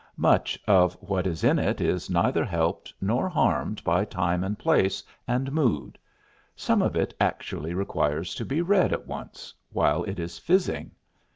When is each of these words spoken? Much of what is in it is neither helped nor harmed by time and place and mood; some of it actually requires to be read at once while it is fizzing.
Much 0.17 0.57
of 0.65 0.93
what 0.99 1.27
is 1.27 1.43
in 1.43 1.59
it 1.59 1.79
is 1.79 2.09
neither 2.09 2.43
helped 2.43 2.91
nor 2.99 3.29
harmed 3.29 3.83
by 3.83 4.03
time 4.03 4.43
and 4.43 4.57
place 4.57 5.03
and 5.27 5.51
mood; 5.51 5.95
some 6.55 6.81
of 6.81 6.95
it 6.95 7.13
actually 7.21 7.75
requires 7.75 8.33
to 8.33 8.43
be 8.43 8.61
read 8.63 8.91
at 8.91 9.05
once 9.05 9.53
while 9.71 10.03
it 10.05 10.17
is 10.17 10.39
fizzing. 10.39 10.89